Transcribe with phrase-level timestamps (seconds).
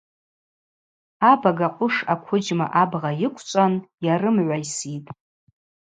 [1.31, 3.73] Абага къвыш аквыджьма абгъа йыквчӏван,
[4.05, 5.11] йарымгӏвайситӏ.